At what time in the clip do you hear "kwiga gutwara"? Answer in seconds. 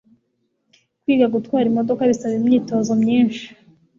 1.01-1.65